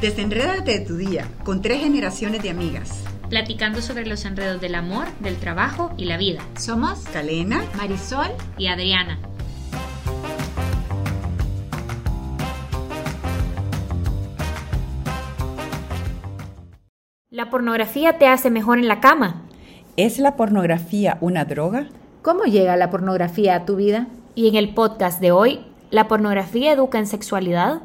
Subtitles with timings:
[0.00, 3.02] Desenrédate de tu día con tres generaciones de amigas.
[3.30, 6.42] Platicando sobre los enredos del amor, del trabajo y la vida.
[6.58, 8.26] Somos Calena, Marisol
[8.58, 9.18] y Adriana.
[17.30, 19.46] La pornografía te hace mejor en la cama.
[19.96, 21.88] ¿Es la pornografía una droga?
[22.20, 24.08] ¿Cómo llega la pornografía a tu vida?
[24.34, 27.80] Y en el podcast de hoy, ¿la pornografía educa en sexualidad?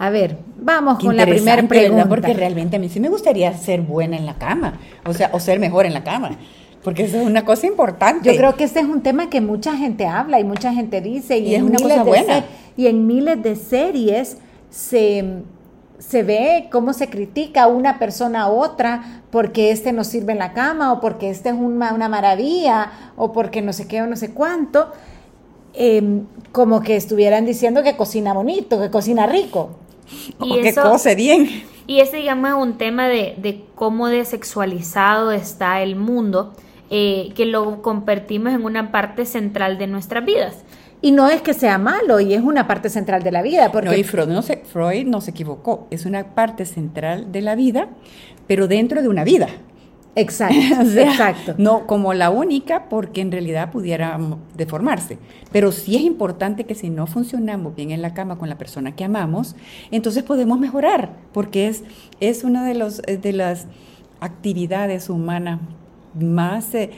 [0.00, 2.08] A ver, vamos con la primera pregunta.
[2.08, 5.38] Porque realmente a mí sí me gustaría ser buena en la cama, o sea, o
[5.38, 6.38] ser mejor en la cama.
[6.82, 8.32] Porque eso es una cosa importante.
[8.32, 11.36] Yo creo que este es un tema que mucha gente habla y mucha gente dice.
[11.36, 12.46] Y, es una cosa buena.
[12.78, 14.38] Y en miles de series
[14.70, 15.42] se,
[15.98, 20.54] se ve cómo se critica una persona a otra porque este no sirve en la
[20.54, 24.16] cama o porque este es una, una maravilla o porque no sé qué o no
[24.16, 24.88] sé cuánto.
[25.74, 29.76] Em, como que estuvieran diciendo que cocina bonito, que cocina rico.
[30.42, 31.64] Y o que cose bien.
[31.86, 36.52] Y ese, digamos, es un tema de, de cómo desexualizado está el mundo,
[36.90, 40.58] eh, que lo convertimos en una parte central de nuestras vidas.
[41.02, 43.72] Y no es que sea malo, y es una parte central de la vida.
[43.72, 43.88] Porque...
[43.88, 47.54] No, y Freud no, se, Freud no se equivocó, es una parte central de la
[47.54, 47.88] vida,
[48.46, 49.48] pero dentro de una vida.
[50.16, 50.54] Exacto,
[51.00, 51.54] exacto.
[51.58, 54.18] No como la única, porque en realidad pudiera
[54.56, 55.18] deformarse.
[55.52, 58.94] Pero sí es importante que si no funcionamos bien en la cama con la persona
[58.96, 59.56] que amamos,
[59.90, 61.84] entonces podemos mejorar, porque es,
[62.20, 63.66] es una de, los, eh, de las
[64.20, 65.60] actividades humanas
[66.18, 66.90] más eh,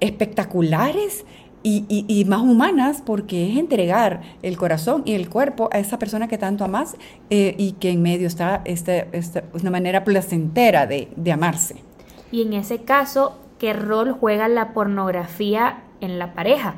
[0.00, 1.24] espectaculares
[1.68, 6.38] y, más humanas porque es entregar el corazón y el cuerpo a esa persona que
[6.38, 6.94] tanto amas
[7.28, 11.85] eh, y que en medio está este, esta, una manera placentera de, de amarse.
[12.32, 16.74] Y en ese caso, ¿qué rol juega la pornografía en la pareja?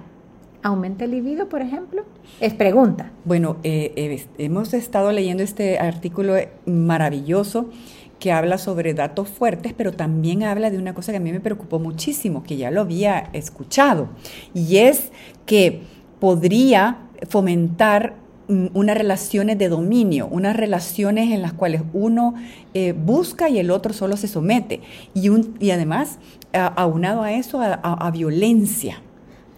[0.63, 2.03] ¿Aumenta el libido, por ejemplo?
[2.41, 3.11] Es pregunta.
[3.25, 6.35] Bueno, eh, hemos estado leyendo este artículo
[6.67, 7.71] maravilloso
[8.19, 11.41] que habla sobre datos fuertes, pero también habla de una cosa que a mí me
[11.41, 14.09] preocupó muchísimo, que ya lo había escuchado,
[14.55, 15.13] y es
[15.47, 15.83] que
[16.19, 16.99] podría
[17.29, 18.17] fomentar
[18.49, 22.35] unas relaciones de dominio, unas relaciones en las cuales uno
[22.73, 24.81] eh, busca y el otro solo se somete.
[25.15, 26.19] Y, un, y además,
[26.53, 29.01] aunado a eso, a, violencia.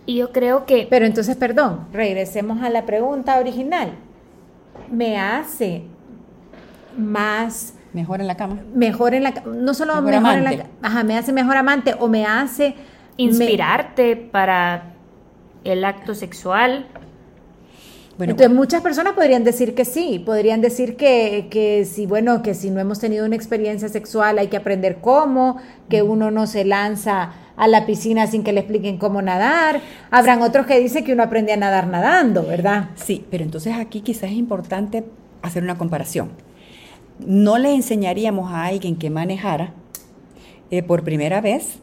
[0.06, 0.86] Y yo creo que...
[0.90, 3.92] Pero entonces, perdón, regresemos a la pregunta original.
[4.90, 5.84] ¿Me hace
[6.98, 7.74] más...
[7.92, 8.58] Mejor en la cama.
[8.74, 12.26] Mejor en la No solo mejor, en la Ajá, me hace mejor amante o me
[12.26, 12.74] hace...
[13.16, 14.94] Inspirarte para
[15.62, 16.86] el acto sexual
[18.20, 22.70] entonces muchas personas podrían decir que sí, podrían decir que, que si, bueno, que si
[22.70, 25.56] no hemos tenido una experiencia sexual hay que aprender cómo,
[25.88, 29.82] que uno no se lanza a la piscina sin que le expliquen cómo nadar.
[30.10, 32.90] Habrán otros que dicen que uno aprende a nadar nadando, ¿verdad?
[32.94, 35.04] Sí, pero entonces aquí quizás es importante
[35.42, 36.30] hacer una comparación.
[37.18, 39.74] No le enseñaríamos a alguien que manejara
[40.70, 41.80] eh, por primera vez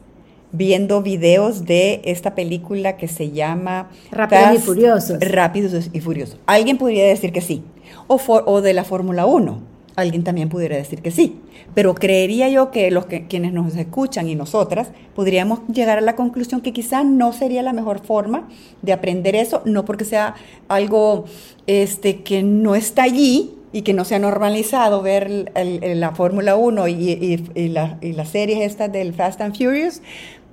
[0.52, 5.18] viendo videos de esta película que se llama Rápidos y Furiosos.
[5.20, 6.38] Rápidos y Furiosos.
[6.46, 7.62] Alguien podría decir que sí.
[8.06, 9.78] O, o de la Fórmula 1.
[9.96, 11.40] Alguien también pudiera decir que sí.
[11.74, 16.16] Pero creería yo que los que, quienes nos escuchan y nosotras podríamos llegar a la
[16.16, 18.48] conclusión que quizás no sería la mejor forma
[18.80, 20.34] de aprender eso, no porque sea
[20.68, 21.24] algo
[21.66, 26.88] este, que no está allí, y que no se ha normalizado ver la Fórmula 1
[26.88, 30.00] y, y, y, la, y, las series estas del Fast and Furious,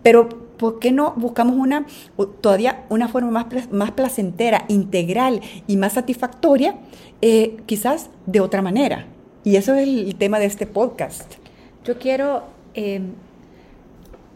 [0.05, 1.87] pero ¿por qué no buscamos una
[2.39, 6.75] todavía una forma más, más placentera, integral y más satisfactoria,
[7.23, 9.07] eh, quizás de otra manera?
[9.43, 11.33] Y eso es el tema de este podcast.
[11.83, 12.43] Yo quiero
[12.75, 13.13] em,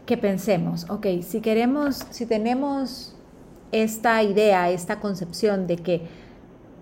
[0.06, 3.14] que pensemos, ok, si queremos, si tenemos
[3.70, 6.02] esta idea, esta concepción de que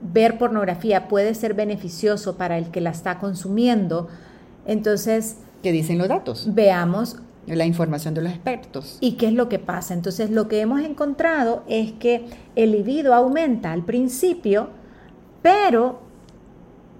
[0.01, 4.09] ver pornografía puede ser beneficioso para el que la está consumiendo,
[4.67, 5.37] entonces...
[5.63, 6.49] ¿Qué dicen los datos?
[6.55, 7.19] Veamos
[7.57, 8.99] la información de los expertos.
[9.01, 9.95] ¿Y qué es lo que pasa?
[9.95, 12.27] Entonces lo que hemos encontrado es que
[12.57, 14.71] el libido aumenta al principio,
[15.43, 16.01] pero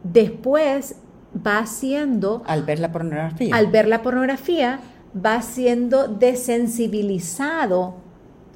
[0.03, 0.97] después
[1.35, 2.43] va siendo...
[2.47, 3.55] Al ver la pornografía.
[3.55, 4.81] Al ver la pornografía
[5.15, 7.97] va siendo desensibilizado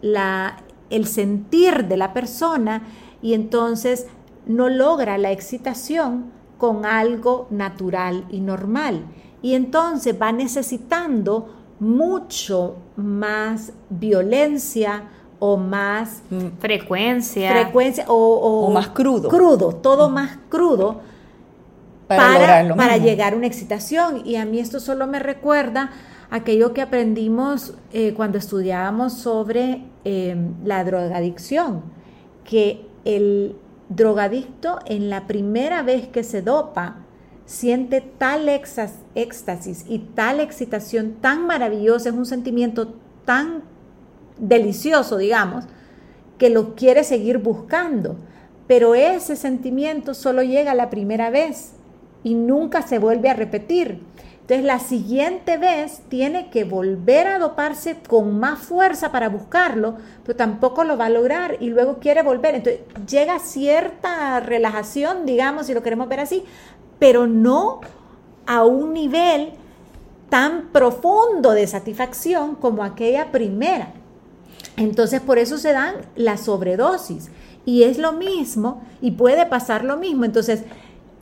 [0.00, 0.59] la,
[0.91, 2.83] el sentir de la persona
[3.21, 4.06] y entonces
[4.47, 9.05] no logra la excitación con algo natural y normal.
[9.43, 19.29] Y entonces va necesitando mucho más violencia o más mm, frecuencia, frecuencia o, más crudo.
[19.29, 21.00] Crudo, todo más crudo
[22.06, 24.23] para, para, llegar a una excitación.
[24.25, 25.90] Y a mí esto solo me recuerda
[26.31, 31.82] aquello que aprendimos eh, cuando estudiábamos sobre em, la drogadicción,
[32.44, 33.56] que el
[33.88, 36.99] drogadicto en la primera vez que se dopa
[37.46, 38.49] siente tal
[39.14, 42.94] éxtasis y tal excitación tan maravillosa, es un sentimiento
[43.25, 43.62] tan
[44.38, 45.64] delicioso, digamos,
[46.38, 48.17] que lo quiere seguir buscando.
[48.67, 51.73] Pero ese sentimiento solo llega la primera vez
[52.25, 54.00] y nunca se vuelve a repetir.
[54.41, 60.37] Entonces la siguiente vez tiene que volver a doparse con más fuerza para buscarlo, pero
[60.37, 62.56] tampoco lo va a lograr y luego quiere volver.
[62.56, 66.44] Entonces llega cierta relajación, digamos, si lo queremos ver así,
[66.99, 67.81] pero no
[68.47, 69.53] a un nivel
[70.29, 73.93] tan profundo de satisfacción como aquella primera.
[74.77, 77.31] Entonces por eso se dan las sobredosis.
[77.65, 80.25] Y es lo mismo y puede pasar lo mismo.
[80.25, 80.65] Entonces,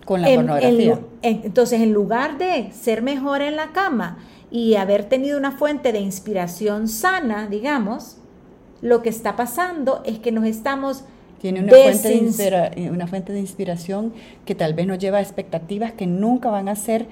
[0.05, 1.01] con la pornografía.
[1.23, 4.19] entonces, en lugar de ser mejor en la cama
[4.51, 8.17] y haber tenido una fuente de inspiración sana, digamos,
[8.81, 11.05] lo que está pasando es que nos estamos...
[11.41, 14.13] Tiene una fuente, de una fuente de inspiración
[14.45, 17.07] que tal vez nos lleva a expectativas que nunca van a ser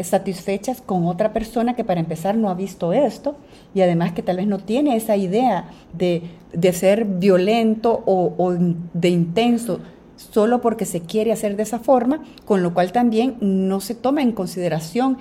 [0.00, 3.36] satisfechas con otra persona que para empezar no ha visto esto
[3.74, 6.22] y además que tal vez no tiene esa idea de,
[6.72, 9.80] ser violento o, o de intenso
[10.32, 14.22] solo porque se quiere hacer de esa forma, con lo cual también no se toma
[14.22, 15.18] en consideración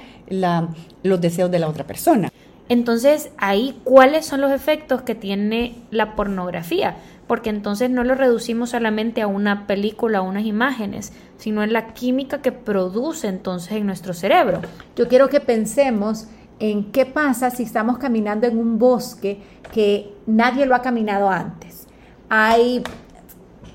[1.03, 2.29] los deseos de la otra persona.
[2.67, 6.97] Entonces, ahí, ¿cuáles son los efectos que tiene la pornografía?
[7.29, 11.93] Porque entonces no lo reducimos solamente a una película, a unas imágenes, sino en la
[11.93, 14.61] química que produce entonces en nuestro cerebro.
[14.95, 16.25] Yo quiero que pensemos
[16.57, 21.85] en qué pasa si estamos caminando en un bosque que nadie lo ha caminado antes.
[22.29, 22.81] Hay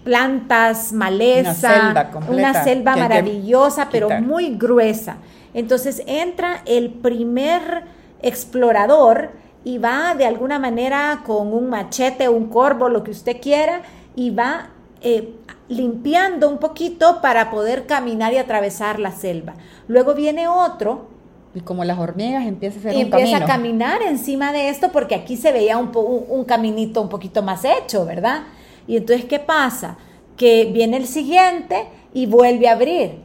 [0.02, 1.94] plantas, maleza,
[2.28, 5.18] una selva, maravillosa, pero muy gruesa.
[5.54, 7.84] Entonces entra el primer
[8.20, 9.30] explorador
[9.64, 13.82] y va de alguna manera con un machete, un corvo, lo que usted quiera,
[14.14, 14.68] y va
[15.00, 15.34] eh,
[15.68, 19.54] limpiando un poquito para poder caminar y atravesar la selva.
[19.88, 21.08] Luego viene otro.
[21.54, 25.14] Y como las hormigas empieza a hacer y empieza a caminar encima de esto porque
[25.14, 28.42] aquí se veía un, un caminito un poquito más hecho, ¿verdad?
[28.86, 29.96] Y entonces, ¿qué pasa?
[30.36, 33.20] Que viene el siguiente y vuelve a abrir.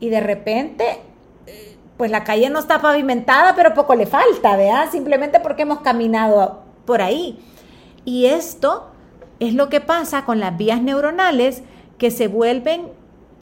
[0.00, 0.84] Y de repente,
[1.96, 4.90] pues la calle no está pavimentada, pero poco le falta, ¿verdad?
[4.90, 7.38] Simplemente porque hemos caminado por ahí.
[8.04, 8.88] Y esto
[9.40, 11.62] es lo que pasa con las vías neuronales
[11.98, 12.88] que se vuelven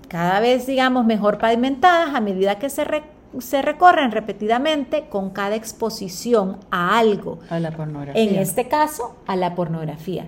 [0.09, 2.85] cada vez, digamos, mejor pavimentadas a medida que se,
[3.39, 7.39] se recorren repetidamente con cada exposición a algo.
[7.49, 8.23] A la pornografía.
[8.23, 10.27] En este caso, a la pornografía.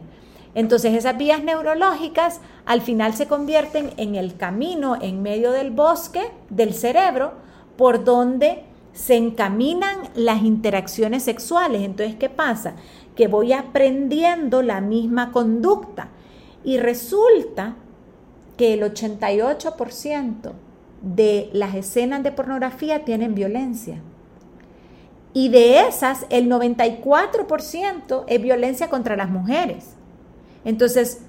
[0.55, 6.23] Entonces esas vías neurológicas al final se convierten en el camino en medio del bosque
[6.49, 7.44] del cerebro
[7.76, 11.82] por donde se encaminan las interacciones sexuales.
[11.82, 12.75] Entonces, ¿qué pasa?
[13.17, 16.09] Que voy aprendiendo la misma conducta
[16.62, 17.75] y resulta
[18.56, 20.53] que el 88%
[21.03, 24.00] de las escenas de pornografía tienen violencia.
[25.35, 29.97] Y de esas, el 94% es violencia contra las mujeres.
[30.65, 31.23] Entonces,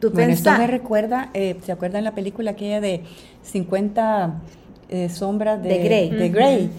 [0.00, 3.04] tú bueno, Esto me recuerda, eh, ¿se acuerdan la película aquella de
[3.42, 4.42] 50
[4.88, 6.10] eh, sombras de, Grey?
[6.10, 6.70] De Grey?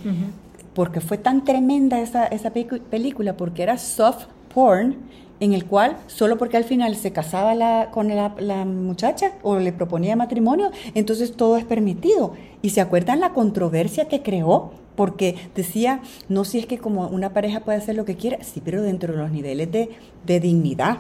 [0.73, 4.97] Porque fue tan tremenda esa, esa película, porque era soft porn,
[5.39, 9.57] en el cual solo porque al final se casaba la, con la, la, muchacha o
[9.57, 12.33] le proponía matrimonio, entonces todo es permitido.
[12.61, 14.71] ¿Y se acuerdan la controversia que creó?
[14.95, 18.61] Porque decía, no si es que como una pareja puede hacer lo que quiera, sí,
[18.63, 19.91] pero dentro de los niveles de,
[20.25, 20.97] de dignidad.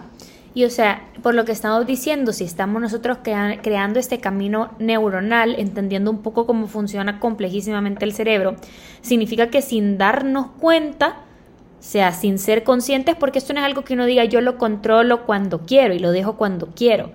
[0.53, 5.55] Y o sea, por lo que estamos diciendo, si estamos nosotros creando este camino neuronal,
[5.57, 8.55] entendiendo un poco cómo funciona complejísimamente el cerebro,
[9.01, 11.19] significa que sin darnos cuenta,
[11.79, 14.57] o sea, sin ser conscientes, porque esto no es algo que uno diga yo lo
[14.57, 17.11] controlo cuando quiero y lo dejo cuando quiero.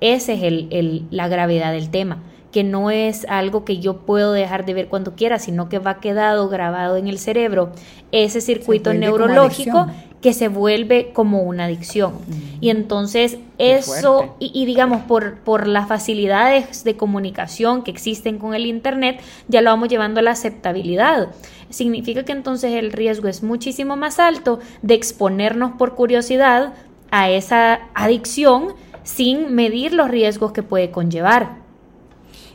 [0.00, 2.18] Esa es el, la gravedad del tema,
[2.52, 6.00] que no es algo que yo puedo dejar de ver cuando quiera, sino que va
[6.00, 7.72] quedado grabado en el cerebro
[8.12, 9.86] ese circuito neurológico
[10.24, 12.14] que se vuelve como una adicción.
[12.58, 18.64] Y entonces eso, y, digamos, por, por las facilidades de comunicación que existen con el
[18.64, 21.28] Internet, ya lo vamos llevando a la aceptabilidad.
[21.68, 26.72] Significa que entonces el riesgo es muchísimo más alto de exponernos por curiosidad
[27.10, 28.68] a esa adicción
[29.02, 31.56] sin medir los riesgos que puede conllevar.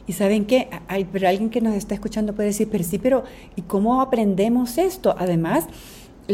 [0.08, 3.26] Y saben qué, hay, pero alguien que nos está escuchando puede decir, pero sí, pero
[3.56, 5.14] ¿y cómo aprendemos esto?
[5.20, 5.68] Además,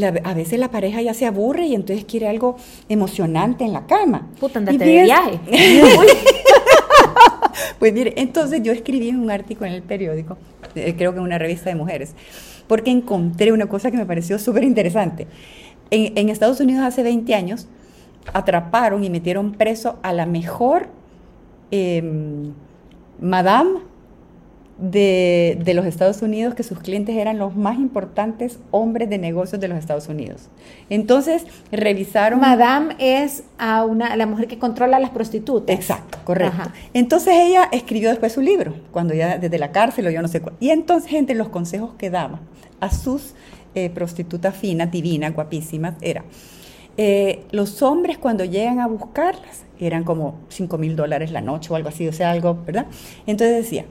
[0.04, 2.58] a veces la pareja ya se aburre y entonces quiere algo
[2.90, 4.28] emocionante en la cama.
[4.40, 5.40] Puta, andate de viaje.
[7.80, 10.38] pues mire, entonces yo escribí un artículo en el periódico,
[10.76, 12.14] eh, creo que en una revista de mujeres,
[12.68, 15.28] porque encontré una cosa que me pareció súper interesante.
[15.92, 17.68] En, Estados Unidos hace 20 años
[18.34, 20.88] atraparon y metieron preso a la mejor
[21.70, 22.54] em,
[23.20, 23.82] madame
[24.78, 29.62] de, de, los Estados Unidos que sus clientes eran los más importantes hombres de negocios
[29.62, 30.50] de los Estados Unidos.
[30.90, 32.42] Entonces revisaron...
[32.42, 35.74] Madame es a una, la mujer que controla a las prostitutas.
[35.74, 36.72] Exacto, correcto.
[36.94, 40.42] Entonces ella escribió después su libro, cuando ya desde la cárcel o yo no sé
[40.42, 40.56] cuál.
[40.60, 42.42] Y entonces, gente, los consejos que daba
[42.82, 43.34] a sus
[43.76, 46.24] eh, prostitutas finas, divinas, guapísimas, era...
[46.98, 51.76] Eh, los hombres cuando llegan a buscarlas, eran como 5 mil dólares la noche o
[51.76, 52.86] algo así, o sea, algo, ¿verdad?
[53.28, 53.86] Entonces decía,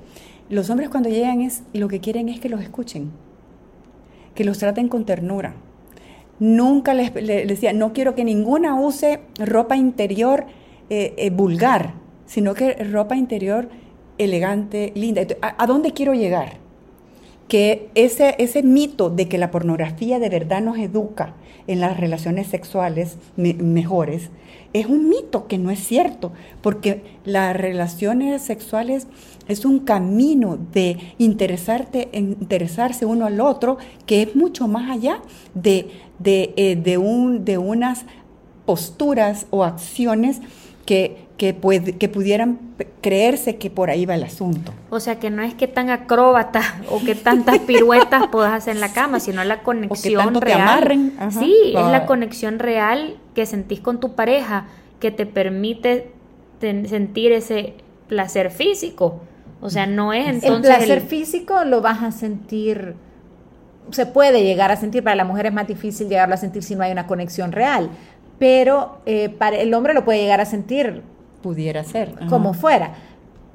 [0.48, 3.10] los hombres cuando llegan es lo que quieren es que los escuchen,
[4.34, 5.54] que los traten con ternura.
[6.40, 10.46] Nunca les, decía, no quiero que ninguna use ropa interior
[10.90, 11.94] eh, eh, vulgar,
[12.26, 13.68] sino que ropa interior
[14.18, 15.22] elegante, linda.
[15.40, 16.58] ¿A, dónde quiero llegar?
[17.48, 21.34] Que ese, ese mito de que la pornografía de verdad nos educa
[21.66, 24.30] en las relaciones sexuales mejores,
[24.72, 29.06] es un mito que no es cierto, porque las relaciones sexuales
[29.46, 35.20] es un camino de interesarte, interesarse uno al otro que es mucho más allá
[35.54, 38.04] de, de, eh, de, un, de unas
[38.66, 40.40] posturas o acciones
[40.86, 41.56] que, que,
[41.98, 42.58] que, pudieran
[43.00, 44.72] creerse que por ahí va el asunto.
[44.90, 46.60] O sea, que no es que tan acróbata
[46.90, 51.12] o que tantas piruetas puedas hacer en la cama, sino la conexión real.
[51.30, 54.66] sí, es la conexión real que sentís con tu pareja
[55.00, 56.12] que te permite
[56.60, 57.74] sentir ese
[58.08, 59.20] placer físico.
[59.60, 60.70] O sea, no es entonces...
[60.70, 62.94] El placer físico lo vas a sentir,
[63.90, 66.74] se puede llegar a sentir, para la mujer es más difícil llegarlo a sentir si
[66.74, 67.90] no hay una conexión real,
[68.38, 71.02] pero eh, para el hombre lo puede llegar a sentir.
[71.44, 72.14] Pudiera ser.
[72.30, 72.94] Como fuera.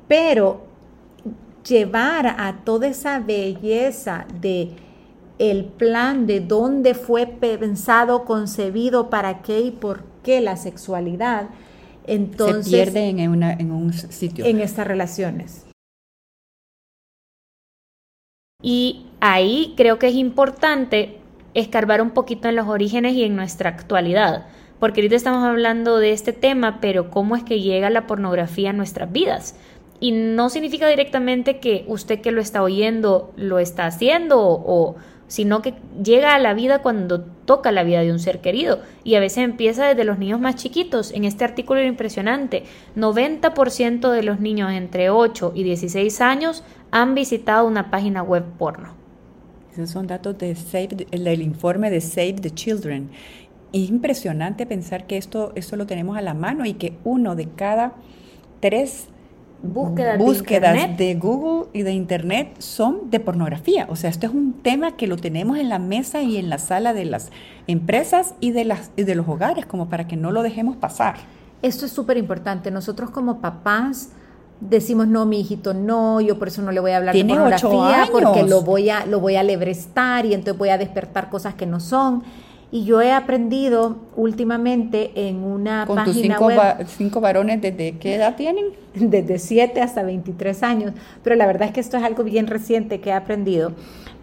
[0.08, 0.62] Pero
[1.67, 4.74] llevar a toda esa belleza de
[5.39, 11.48] el plan de dónde fue pensado, concebido, para qué y por qué la sexualidad,
[12.05, 12.65] entonces...
[12.65, 14.46] Se pierde en, en un sitio.
[14.46, 15.65] En estas relaciones.
[18.62, 21.17] Y ahí creo que es importante
[21.55, 24.46] escarbar un poquito en los orígenes y en nuestra actualidad,
[24.79, 28.74] porque ahorita estamos hablando de este tema, pero cómo es que llega la pornografía a
[28.74, 29.55] nuestras vidas.
[30.00, 34.95] Y no significa directamente que usted que lo está oyendo lo está haciendo o,
[35.27, 39.15] sino que llega a la vida cuando toca la vida de un ser querido y
[39.15, 41.12] a veces empieza desde los niños más chiquitos.
[41.13, 42.63] En este artículo impresionante,
[42.95, 48.95] 90% de los niños entre 8 y 16 años han visitado una página web porno.
[49.74, 50.55] Esos son datos de
[51.12, 53.12] del informe de Save the Children.
[53.74, 57.48] Es impresionante pensar que esto, esto lo tenemos a la mano y que uno de
[57.48, 57.94] cada
[58.60, 59.08] tres
[59.62, 63.88] búsquedas, de, Google y de Internet son de pornografía.
[63.90, 66.58] O sea, esto es un tema que lo tenemos en la mesa y en la
[66.58, 67.30] sala de las
[67.68, 71.18] empresas y de, las, de los hogares, como para que no lo dejemos pasar.
[71.62, 72.72] Esto es súper importante.
[72.72, 74.10] Nosotros como papás
[74.62, 78.08] decimos, no, mi hijito, no, yo por eso no le voy a hablar de pornografía,
[78.12, 81.66] porque lo voy, a, lo voy a lebrestar y entonces voy a despertar cosas que
[81.66, 82.24] no son.
[82.72, 88.16] Y yo he aprendido últimamente en una ¿Con página tus cinco cinco varones desde qué
[88.16, 88.66] edad tienen?
[88.94, 90.94] Desde 7 hasta 23 años.
[91.24, 93.74] Pero la verdad es que esto es algo bien reciente que he aprendido,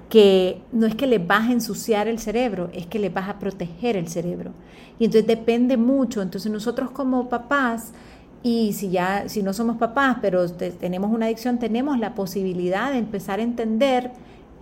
[0.08, 3.38] que no es que les vas a ensuciar el cerebro, es que les vas a
[3.40, 4.52] proteger el cerebro.
[5.00, 6.22] Y entonces depende mucho.
[6.22, 7.92] Entonces nosotros como papás,
[8.44, 12.98] y si ya, si no somos papás, pero tenemos una adicción, tenemos la posibilidad de
[12.98, 14.12] empezar a entender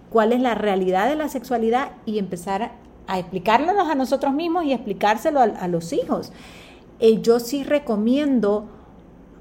[0.09, 2.73] cuál es la realidad de la sexualidad y empezar
[3.06, 6.32] a a explicárnoslos a nosotros mismos y explicárselo a, los hijos.
[7.00, 8.66] Eh, yo sí recomiendo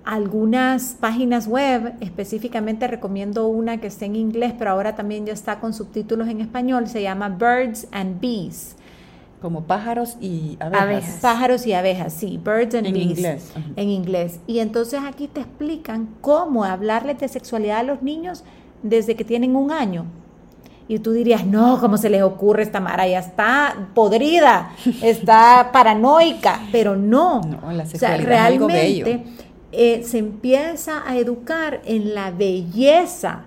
[0.04, 5.60] algunas páginas web, específicamente recomiendo una que esté en inglés, pero ahora también ya está
[5.60, 8.76] con subtítulos en español, se llama Birds and Bees.
[9.42, 11.20] Como pájaros y abejas.
[11.22, 12.96] Pájaros y abejas, sí, Birds and Bees.
[12.96, 13.54] En inglés.
[13.76, 14.40] En inglés.
[14.48, 18.44] Y entonces aquí te explican cómo hablarles de sexualidad a los niños
[18.84, 20.06] desde que tienen un año.
[20.88, 23.08] Y tú dirías, no, ¿cómo se les ocurre esta Mara?
[23.08, 24.72] Ya está podrida,
[25.02, 27.42] está paranoica, pero no.
[27.42, 29.24] No, la sexualidad realmente
[29.72, 33.46] eh, se empieza a educar en la belleza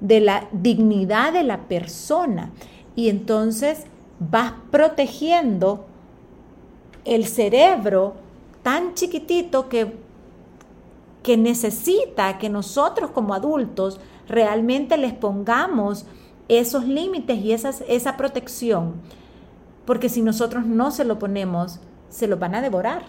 [0.00, 2.50] de la dignidad de la persona.
[2.94, 3.86] Y entonces
[4.18, 5.86] vas protegiendo
[7.04, 8.14] el cerebro
[8.62, 9.94] tan chiquitito que,
[11.22, 16.06] que necesita que nosotros como adultos realmente les pongamos
[16.48, 18.94] esos límites y esas, esa protección,
[19.84, 23.04] porque si nosotros no se lo ponemos, se lo van a devorar.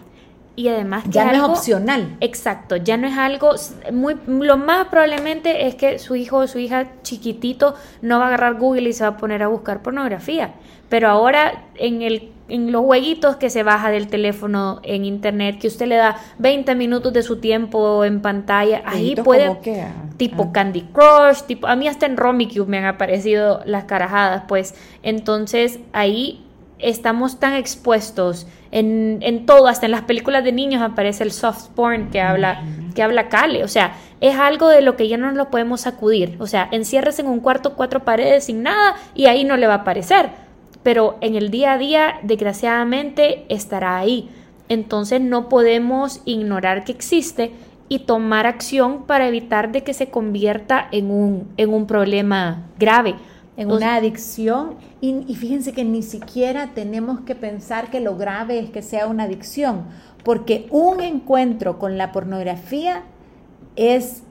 [0.55, 2.17] Y además que ya no algo- es opcional.
[2.21, 3.51] Exacto, ya no es algo
[3.91, 8.27] muy lo más probablemente es que su hijo o su hija chiquitito no va a
[8.27, 10.53] agarrar Google y se va a poner a buscar pornografía,
[10.89, 15.65] pero ahora en el en los jueguitos que se baja del teléfono en internet, que
[15.67, 20.43] usted le da 20 minutos de su tiempo en pantalla, ahí puede que, ah, tipo
[20.43, 20.51] ah.
[20.53, 25.79] Candy Crush, tipo a mí hasta en Romicube me han aparecido las carajadas, pues entonces
[25.91, 26.45] ahí
[26.79, 31.69] estamos tan expuestos en, en todo, hasta en las películas de niños aparece el soft
[31.75, 32.63] porn que habla,
[32.93, 35.81] que habla Cale, o sea, es algo de lo que ya no nos lo podemos
[35.81, 39.67] sacudir, o sea, enciérrese en un cuarto, cuatro paredes sin nada y ahí no le
[39.67, 40.29] va a aparecer,
[40.83, 44.29] pero en el día a día, desgraciadamente, estará ahí.
[44.69, 47.53] Entonces no podemos ignorar que existe
[47.87, 53.15] y tomar acción para evitar de que se convierta en un, en un problema grave.
[53.57, 58.17] En O- una adicción y, y fíjense que ni siquiera tenemos que pensar que lo
[58.17, 59.85] grave es que sea una adicción,
[60.23, 63.03] porque un encuentro con la pornografía
[63.75, 64.23] es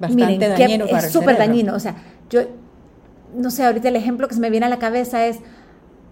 [0.00, 1.96] Bastante miren, que dañino para es súper dañino, o sea,
[2.30, 2.42] yo
[3.36, 5.40] no sé, ahorita el ejemplo que se me viene a la cabeza es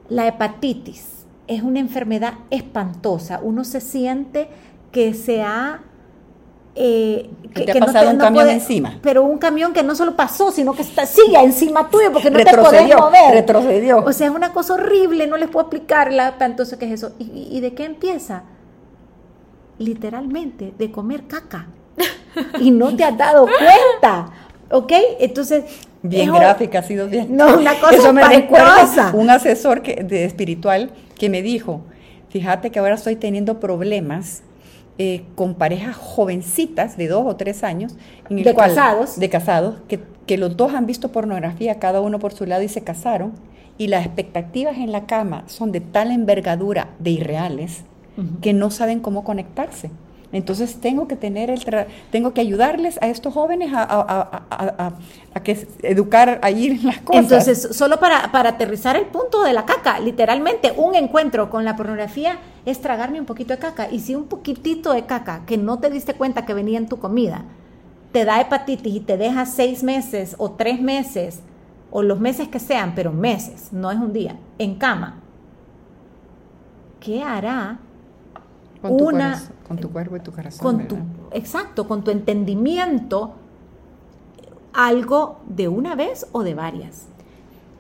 [0.09, 1.27] la hepatitis.
[1.47, 3.41] Es una enfermedad espantosa.
[3.43, 4.49] Uno se siente
[4.93, 5.81] que se ha
[6.79, 8.99] eh, Que te ha pasado un camión encima.
[9.03, 12.39] Pero un camión que no solo pasó, sino que está, sigue encima tuyo porque no
[12.39, 13.31] te podés Retrocedió, mover.
[13.33, 13.99] retrocedió.
[14.05, 17.13] O sea, es una cosa horrible, no les puedo explicar la espantosa que es eso.
[17.19, 18.43] ¿Y, de qué empieza?
[19.79, 21.67] Literalmente, de comer caca.
[22.61, 24.27] y no te has dado cuenta.
[24.71, 24.93] ¿Ok?
[25.21, 25.65] Entonces.
[26.03, 27.35] Bien es- gráfica, ha sido bien.
[27.37, 31.81] No, una cosa Eso me recuerda un asesor que, de espiritual que me dijo,
[32.29, 34.43] fíjate que ahora estoy teniendo problemas
[34.99, 37.97] eh, con parejas jovencitas de dos o tres años,
[38.31, 39.19] en el De cual- casados.
[39.19, 42.69] de casados, que, que los dos han visto pornografía, cada uno por su lado y
[42.69, 43.33] se casaron,
[43.79, 47.85] y las expectativas en la cama son de tal envergadura de irreales
[48.41, 49.91] que no saben cómo conectarse.
[50.37, 54.43] Entonces tengo que tener el tra- tengo que ayudarles a estos jóvenes a, a- a-
[54.51, 54.93] a- a-
[55.35, 57.23] a que educar ahí en las cosas.
[57.23, 61.75] Entonces, solo para, para aterrizar el punto de la caca, literalmente un encuentro con la
[61.77, 63.89] pornografía es tragarme un poquito de caca.
[63.91, 66.99] Y si un poquitito de caca que no te diste cuenta que venía en tu
[66.99, 67.45] comida
[68.13, 71.41] te da hepatitis y te deja seis meses o tres meses
[71.91, 75.21] o los meses que sean, pero meses, no es un día, en cama,
[77.01, 77.79] ¿qué hará
[78.89, 80.61] con, tu una- corazón- con tu cuerpo y tu corazón.
[80.79, 81.11] con tu, ¿verdad?
[81.33, 83.35] exacto, con tu entendimiento
[84.73, 87.09] algo de una vez o de varias?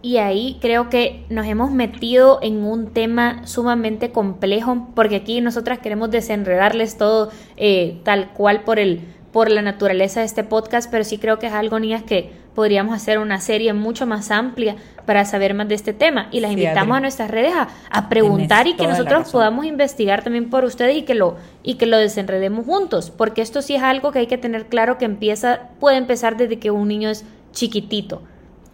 [0.03, 5.81] Y ahí creo que nos hemos metido en un tema sumamente complejo, porque aquí nosotras
[5.81, 9.01] queremos desenredarles todo eh, tal cual por el
[9.33, 12.97] por la naturaleza de este podcast, pero sí creo que es algo, niñas, que podríamos
[12.97, 16.27] hacer una serie mucho más amplia para saber más de este tema.
[16.33, 16.97] Y las Sí, invitamos Adri.
[16.97, 21.03] a nuestras redes a, a preguntar y que nosotros podamos investigar también por ustedes y
[21.03, 24.38] que lo y que lo desenredemos juntos, porque esto sí es algo que hay que
[24.38, 28.23] tener claro que empieza puede empezar desde que un niño es chiquitito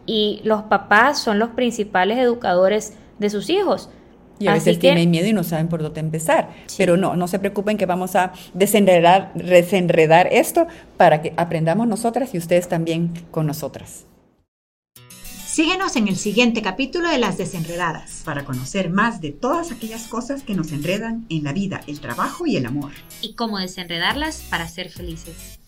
[0.07, 3.91] y los papás son los principales educadores de sus hijos.
[4.39, 6.51] Y a Así veces que- tienen miedo y no saben por dónde empezar.
[6.67, 6.77] Sí.
[6.79, 10.67] Pero no, no se preocupen que vamos a desenredar, desenredar esto
[10.97, 14.05] para que aprendamos nosotras y ustedes también con nosotras.
[15.47, 18.23] Síguenos en el siguiente capítulo de Las Desenredadas.
[18.25, 22.47] para conocer más de todas aquellas cosas que nos enredan en la vida, el trabajo
[22.47, 22.93] y el amor.
[23.21, 25.61] y cómo desenredarlas para ser felices.